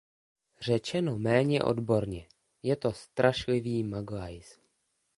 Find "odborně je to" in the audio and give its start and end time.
1.63-2.93